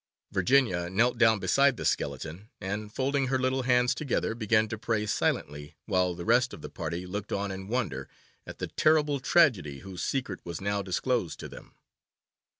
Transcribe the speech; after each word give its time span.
Virginia 0.31 0.89
knelt 0.89 1.19
down 1.19 1.37
beside 1.37 1.77
the 1.77 1.85
skeleton, 1.85 2.49
and, 2.59 2.91
folding 2.91 3.27
her 3.27 3.37
little 3.37 3.61
hands 3.61 3.93
together, 3.93 4.33
began 4.33 4.67
to 4.67 4.75
pray 4.75 5.05
silently, 5.05 5.75
while 5.85 6.15
the 6.15 6.25
rest 6.25 6.55
of 6.55 6.63
the 6.63 6.71
party 6.71 7.05
looked 7.05 7.31
on 7.31 7.51
in 7.51 7.67
wonder 7.67 8.09
at 8.47 8.57
the 8.57 8.65
terrible 8.65 9.19
tragedy 9.19 9.81
whose 9.81 10.01
secret 10.01 10.39
was 10.43 10.59
now 10.59 10.81
disclosed 10.81 11.39
to 11.39 11.47
them. 11.47 11.75